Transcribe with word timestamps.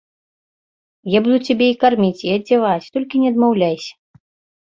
Я 1.15 1.19
буду 1.25 1.37
цябе 1.49 1.67
і 1.71 1.75
карміць 1.83 2.25
і 2.27 2.33
адзяваць, 2.37 2.89
толькі 2.95 3.21
не 3.25 3.35
адмаўляйся. 3.35 3.93